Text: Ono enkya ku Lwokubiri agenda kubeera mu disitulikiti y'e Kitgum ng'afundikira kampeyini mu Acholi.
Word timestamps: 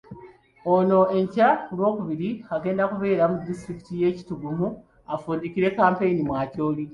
Ono 0.75 0.99
enkya 1.17 1.49
ku 1.63 1.71
Lwokubiri 1.77 2.29
agenda 2.55 2.83
kubeera 2.91 3.23
mu 3.31 3.37
disitulikiti 3.49 3.91
y'e 4.01 4.09
Kitgum 4.17 4.59
ng'afundikira 5.05 5.67
kampeyini 5.77 6.23
mu 6.29 6.33
Acholi. 6.43 6.85